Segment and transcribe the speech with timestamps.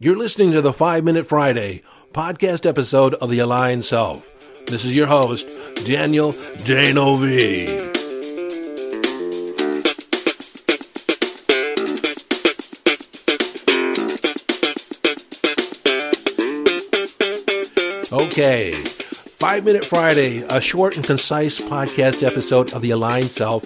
[0.00, 4.24] You're listening to the 5 Minute Friday podcast episode of The Aligned Self.
[4.66, 5.48] This is your host,
[5.84, 6.30] Daniel
[6.64, 7.88] D'Neuville.
[18.12, 23.64] Okay, 5 Minute Friday, a short and concise podcast episode of The Aligned Self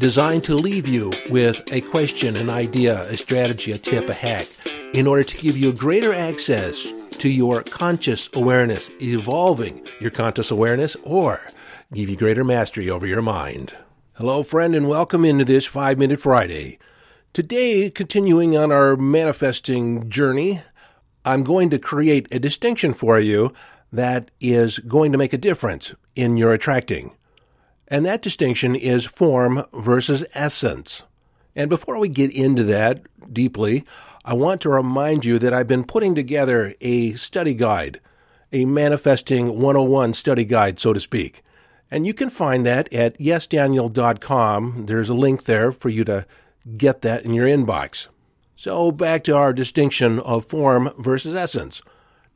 [0.00, 4.48] designed to leave you with a question, an idea, a strategy, a tip, a hack
[4.92, 10.96] in order to give you greater access to your conscious awareness, evolving your conscious awareness,
[11.04, 11.40] or
[11.94, 13.74] give you greater mastery over your mind.
[14.14, 16.78] Hello, friend, and welcome into this 5 Minute Friday.
[17.32, 20.60] Today, continuing on our manifesting journey,
[21.24, 23.52] I'm going to create a distinction for you
[23.92, 27.12] that is going to make a difference in your attracting.
[27.86, 31.04] And that distinction is form versus essence.
[31.54, 33.02] And before we get into that
[33.32, 33.84] deeply,
[34.24, 38.00] I want to remind you that I've been putting together a study guide,
[38.52, 41.42] a manifesting 101 study guide, so to speak.
[41.90, 44.86] And you can find that at yesdaniel.com.
[44.86, 46.26] There's a link there for you to
[46.76, 48.08] get that in your inbox.
[48.56, 51.80] So back to our distinction of form versus essence.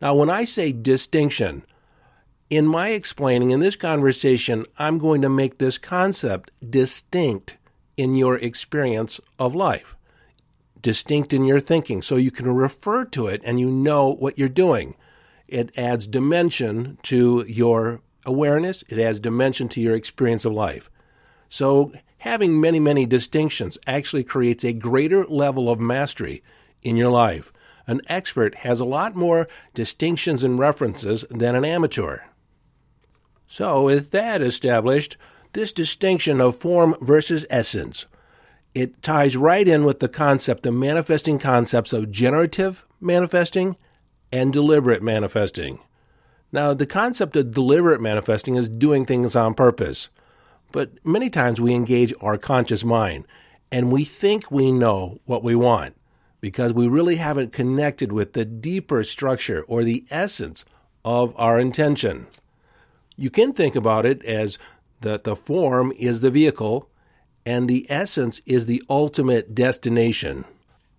[0.00, 1.64] Now, when I say distinction,
[2.48, 7.58] in my explaining in this conversation, I'm going to make this concept distinct
[7.98, 9.96] in your experience of life
[10.84, 14.48] distinct in your thinking so you can refer to it and you know what you're
[14.48, 14.94] doing.
[15.48, 20.90] It adds dimension to your awareness, it adds dimension to your experience of life.
[21.48, 26.42] So, having many, many distinctions actually creates a greater level of mastery
[26.82, 27.52] in your life.
[27.86, 32.20] An expert has a lot more distinctions and references than an amateur.
[33.46, 35.16] So, with that established,
[35.54, 38.06] this distinction of form versus essence
[38.74, 43.76] it ties right in with the concept, the manifesting concepts of generative manifesting
[44.32, 45.78] and deliberate manifesting.
[46.50, 50.08] Now, the concept of deliberate manifesting is doing things on purpose.
[50.72, 53.26] But many times we engage our conscious mind
[53.70, 55.96] and we think we know what we want
[56.40, 60.64] because we really haven't connected with the deeper structure or the essence
[61.04, 62.26] of our intention.
[63.16, 64.58] You can think about it as
[65.00, 66.88] that the form is the vehicle
[67.46, 70.44] and the essence is the ultimate destination.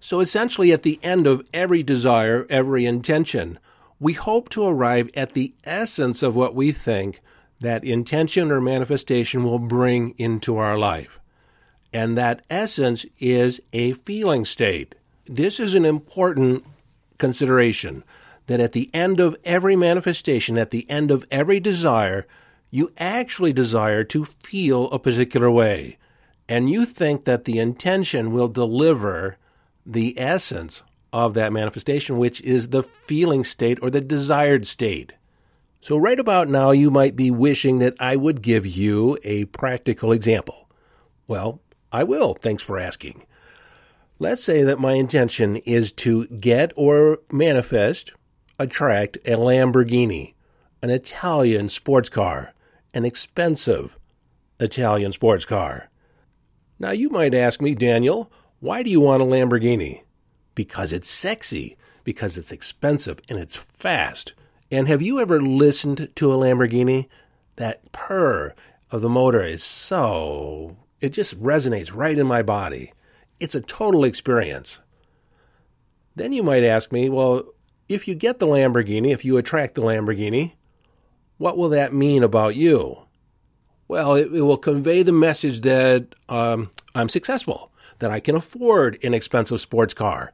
[0.00, 3.58] So essentially, at the end of every desire, every intention,
[3.98, 7.20] we hope to arrive at the essence of what we think
[7.60, 11.20] that intention or manifestation will bring into our life.
[11.92, 14.94] And that essence is a feeling state.
[15.26, 16.64] This is an important
[17.18, 18.02] consideration
[18.46, 22.26] that at the end of every manifestation, at the end of every desire,
[22.70, 25.98] you actually desire to feel a particular way
[26.50, 29.36] and you think that the intention will deliver
[29.86, 35.12] the essence of that manifestation, which is the feeling state or the desired state.
[35.80, 40.10] So, right about now, you might be wishing that I would give you a practical
[40.10, 40.68] example.
[41.28, 41.60] Well,
[41.92, 42.34] I will.
[42.34, 43.24] Thanks for asking.
[44.18, 48.12] Let's say that my intention is to get or manifest,
[48.58, 50.34] attract a Lamborghini,
[50.82, 52.54] an Italian sports car,
[52.92, 53.96] an expensive
[54.58, 55.89] Italian sports car.
[56.80, 60.02] Now, you might ask me, Daniel, why do you want a Lamborghini?
[60.54, 64.32] Because it's sexy, because it's expensive, and it's fast.
[64.70, 67.06] And have you ever listened to a Lamborghini?
[67.56, 68.54] That purr
[68.90, 72.94] of the motor is so, it just resonates right in my body.
[73.38, 74.80] It's a total experience.
[76.16, 77.44] Then you might ask me, well,
[77.90, 80.52] if you get the Lamborghini, if you attract the Lamborghini,
[81.36, 83.02] what will that mean about you?
[83.90, 89.00] Well, it, it will convey the message that um, I'm successful, that I can afford
[89.02, 90.32] an expensive sports car,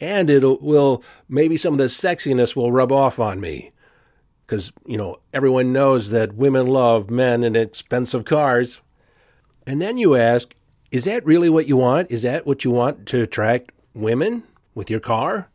[0.00, 3.72] and it will maybe some of the sexiness will rub off on me,
[4.46, 8.80] because you know everyone knows that women love men in expensive cars.
[9.66, 10.54] And then you ask,
[10.90, 12.10] is that really what you want?
[12.10, 15.50] Is that what you want to attract women with your car?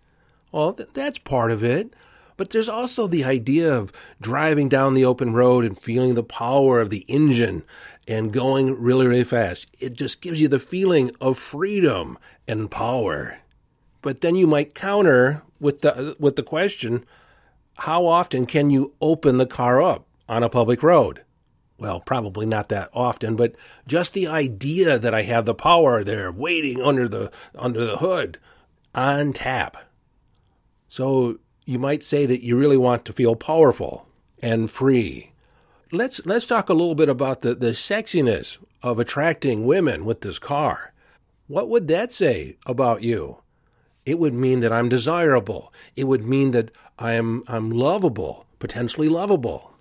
[0.51, 1.91] Well, th- that's part of it.
[2.41, 6.81] But there's also the idea of driving down the open road and feeling the power
[6.81, 7.61] of the engine
[8.07, 9.67] and going really, really fast.
[9.77, 12.17] It just gives you the feeling of freedom
[12.47, 13.37] and power.
[14.01, 17.05] But then you might counter with the with the question,
[17.75, 21.21] how often can you open the car up on a public road?
[21.77, 23.53] Well, probably not that often, but
[23.87, 28.39] just the idea that I have the power there waiting under the under the hood
[28.95, 29.77] on tap.
[30.87, 31.37] So
[31.71, 34.05] you might say that you really want to feel powerful
[34.41, 35.31] and free.
[35.91, 40.37] Let's let's talk a little bit about the, the sexiness of attracting women with this
[40.37, 40.93] car.
[41.47, 43.37] What would that say about you?
[44.05, 45.73] It would mean that I'm desirable.
[45.95, 49.71] It would mean that I am I'm lovable, potentially lovable.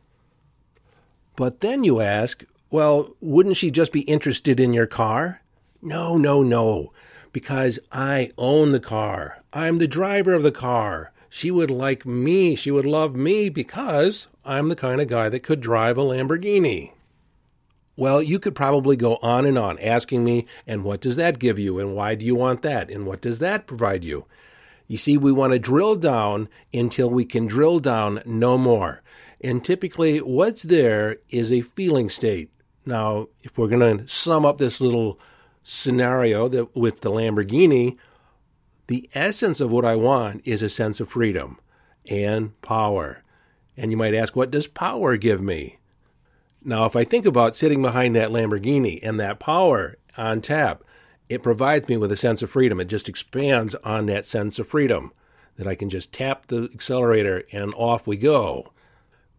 [1.34, 5.42] But then you ask, well, wouldn't she just be interested in your car?
[5.82, 6.92] No, no, no,
[7.32, 9.42] because I own the car.
[9.52, 11.12] I'm the driver of the car.
[11.32, 12.56] She would like me.
[12.56, 16.92] She would love me because I'm the kind of guy that could drive a Lamborghini.
[17.96, 21.58] Well, you could probably go on and on asking me, and what does that give
[21.58, 21.78] you?
[21.78, 22.90] And why do you want that?
[22.90, 24.26] And what does that provide you?
[24.88, 29.02] You see, we want to drill down until we can drill down no more.
[29.40, 32.50] And typically, what's there is a feeling state.
[32.84, 35.20] Now, if we're going to sum up this little
[35.62, 37.98] scenario that with the Lamborghini,
[38.90, 41.60] the essence of what I want is a sense of freedom
[42.08, 43.22] and power.
[43.76, 45.78] And you might ask, what does power give me?
[46.64, 50.82] Now, if I think about sitting behind that Lamborghini and that power on tap,
[51.28, 52.80] it provides me with a sense of freedom.
[52.80, 55.12] It just expands on that sense of freedom
[55.54, 58.72] that I can just tap the accelerator and off we go.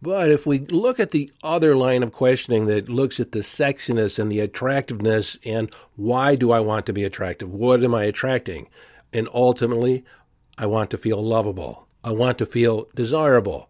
[0.01, 4.17] But if we look at the other line of questioning that looks at the sexiness
[4.17, 7.51] and the attractiveness and why do I want to be attractive?
[7.51, 8.69] What am I attracting?
[9.13, 10.03] And ultimately,
[10.57, 11.87] I want to feel lovable.
[12.03, 13.69] I want to feel desirable.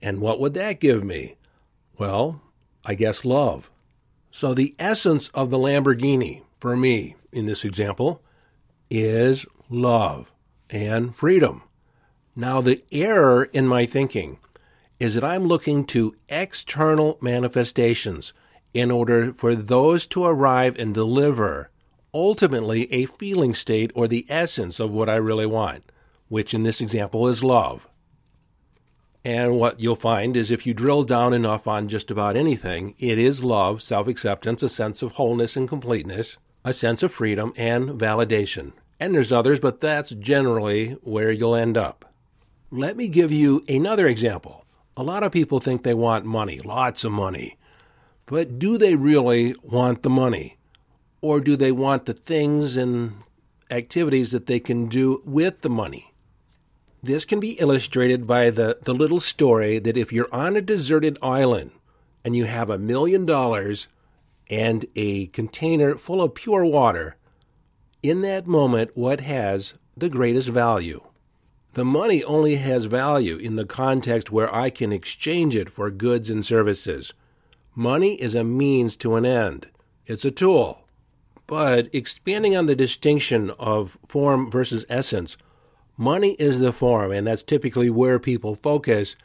[0.00, 1.36] And what would that give me?
[1.96, 2.40] Well,
[2.84, 3.70] I guess love.
[4.30, 8.22] So the essence of the Lamborghini, for me, in this example,
[8.90, 10.32] is love
[10.70, 11.62] and freedom.
[12.36, 14.38] Now, the error in my thinking
[15.00, 18.32] is that I'm looking to external manifestations
[18.74, 21.70] in order for those to arrive and deliver
[22.18, 25.92] ultimately a feeling state or the essence of what I really want,
[26.26, 27.88] which in this example is love.
[29.24, 33.18] And what you'll find is if you drill down enough on just about anything, it
[33.18, 37.90] is love, self acceptance, a sense of wholeness and completeness, a sense of freedom, and
[37.90, 38.72] validation.
[38.98, 42.12] And there's others, but that's generally where you'll end up.
[42.70, 44.64] Let me give you another example.
[44.96, 47.58] A lot of people think they want money, lots of money.
[48.26, 50.57] But do they really want the money?
[51.20, 53.22] Or do they want the things and
[53.70, 56.12] activities that they can do with the money?
[57.02, 61.18] This can be illustrated by the, the little story that if you're on a deserted
[61.22, 61.70] island
[62.24, 63.88] and you have a million dollars
[64.50, 67.16] and a container full of pure water,
[68.02, 71.02] in that moment, what has the greatest value?
[71.74, 76.30] The money only has value in the context where I can exchange it for goods
[76.30, 77.12] and services.
[77.74, 79.68] Money is a means to an end,
[80.06, 80.87] it's a tool.
[81.48, 85.38] But expanding on the distinction of form versus essence,
[85.96, 89.16] money is the form, and that's typically where people focus,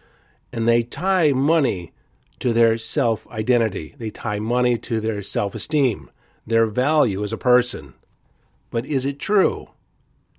[0.51, 1.91] and they tie money
[2.39, 3.93] to their self identity.
[3.97, 6.09] They tie money to their self esteem,
[6.47, 7.93] their value as a person.
[8.71, 9.71] But is it true?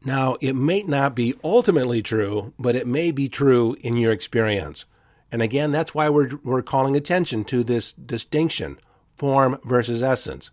[0.03, 4.87] Now, it may not be ultimately true, but it may be true in your experience.
[5.31, 8.79] And again, that's why we're, we're calling attention to this distinction
[9.17, 10.51] form versus essence,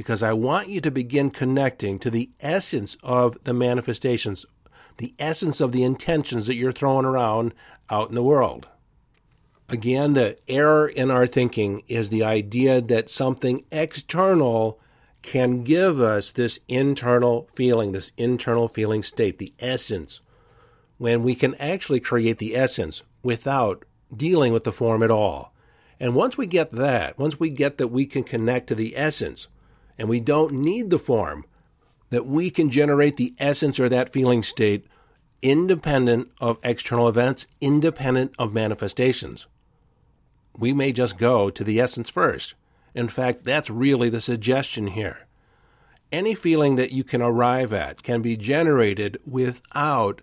[0.00, 4.46] because I want you to begin connecting to the essence of the manifestations,
[4.96, 7.52] the essence of the intentions that you're throwing around
[7.90, 8.66] out in the world.
[9.68, 14.80] Again, the error in our thinking is the idea that something external
[15.20, 20.22] can give us this internal feeling, this internal feeling state, the essence,
[20.96, 23.84] when we can actually create the essence without
[24.16, 25.52] dealing with the form at all.
[26.00, 29.46] And once we get that, once we get that we can connect to the essence
[30.00, 31.44] and we don't need the form,
[32.08, 34.84] that we can generate the essence or that feeling state
[35.42, 39.46] independent of external events, independent of manifestations
[40.60, 42.54] we may just go to the essence first.
[42.94, 45.26] In fact, that's really the suggestion here.
[46.12, 50.22] Any feeling that you can arrive at can be generated without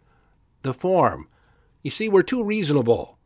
[0.61, 1.27] the form.
[1.81, 3.17] You see, we're too reasonable.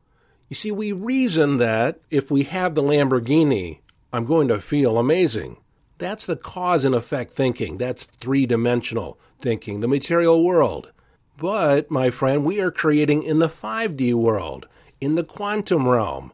[0.48, 3.80] You see, we reason that if we have the Lamborghini,
[4.14, 5.58] I'm going to feel amazing.
[6.02, 7.78] That's the cause and effect thinking.
[7.78, 10.92] That's three dimensional thinking, the material world.
[11.38, 14.68] But, my friend, we are creating in the 5D world,
[15.00, 16.34] in the quantum realm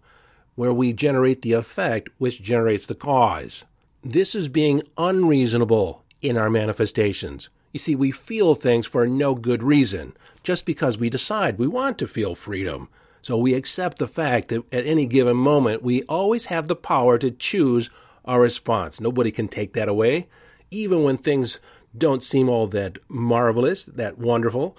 [0.56, 3.66] where we generate the effect which generates the cause.
[4.02, 7.50] This is being unreasonable in our manifestations.
[7.74, 11.98] You see, we feel things for no good reason, just because we decide we want
[11.98, 12.88] to feel freedom.
[13.22, 17.18] So we accept the fact that at any given moment, we always have the power
[17.18, 17.90] to choose
[18.28, 19.00] our response.
[19.00, 20.28] Nobody can take that away.
[20.70, 21.60] Even when things
[21.98, 24.78] don't seem all that marvelous, that wonderful,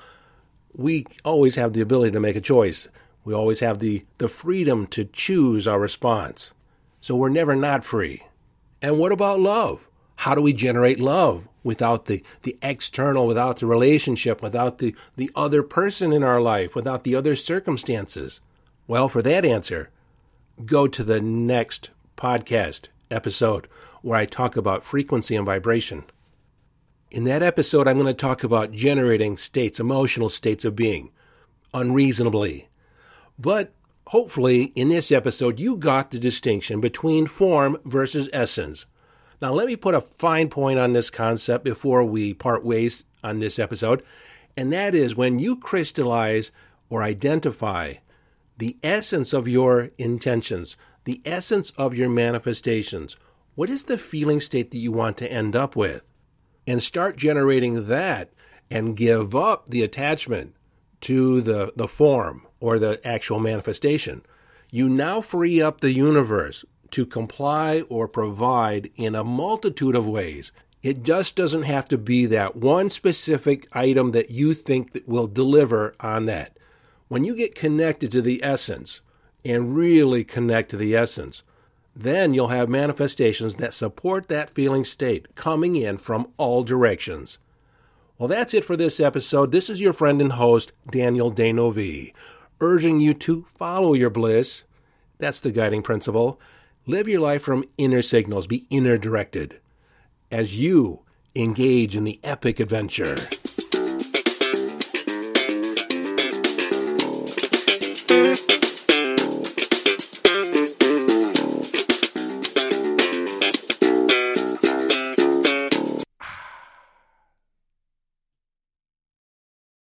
[0.74, 2.88] we always have the ability to make a choice.
[3.24, 6.52] We always have the, the freedom to choose our response.
[7.00, 8.22] So we're never not free.
[8.82, 9.88] And what about love?
[10.16, 15.30] How do we generate love without the, the external, without the relationship, without the, the
[15.34, 18.40] other person in our life, without the other circumstances?
[18.86, 19.90] Well, for that answer,
[20.64, 23.68] go to the next podcast episode
[24.02, 26.04] where I talk about frequency and vibration.
[27.10, 31.10] In that episode, I'm going to talk about generating states, emotional states of being,
[31.72, 32.68] unreasonably.
[33.38, 33.72] But
[34.08, 38.86] hopefully, in this episode, you got the distinction between form versus essence.
[39.40, 43.38] Now, let me put a fine point on this concept before we part ways on
[43.38, 44.02] this episode,
[44.56, 46.50] and that is when you crystallize
[46.90, 47.94] or identify
[48.58, 50.76] the essence of your intentions,
[51.08, 53.16] the essence of your manifestations.
[53.54, 56.02] What is the feeling state that you want to end up with?
[56.66, 58.30] And start generating that
[58.70, 60.54] and give up the attachment
[61.00, 64.20] to the, the form or the actual manifestation.
[64.70, 70.52] You now free up the universe to comply or provide in a multitude of ways.
[70.82, 75.26] It just doesn't have to be that one specific item that you think that will
[75.26, 76.58] deliver on that.
[77.08, 79.00] When you get connected to the essence
[79.44, 81.42] and really connect to the essence,
[81.94, 87.38] then you'll have manifestations that support that feeling state coming in from all directions.
[88.18, 89.52] Well, that's it for this episode.
[89.52, 92.12] This is your friend and host, Daniel D'Neuville,
[92.60, 94.64] urging you to follow your bliss.
[95.18, 96.40] That's the guiding principle
[96.88, 99.60] Live your life from inner signals, be inner directed
[100.32, 101.00] as you
[101.36, 103.14] engage in the epic adventure.